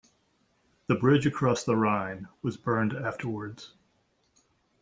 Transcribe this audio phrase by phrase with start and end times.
[0.87, 3.73] The bridge across the Rhine was burned afterwards.